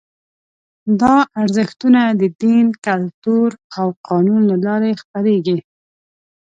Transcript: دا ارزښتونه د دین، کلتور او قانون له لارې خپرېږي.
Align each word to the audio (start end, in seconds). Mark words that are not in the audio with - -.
دا 1.01 1.15
ارزښتونه 1.41 2.01
د 2.21 2.23
دین، 2.41 2.65
کلتور 2.87 3.49
او 3.79 3.87
قانون 4.07 4.41
له 4.51 4.57
لارې 4.65 4.91
خپرېږي. 5.01 5.57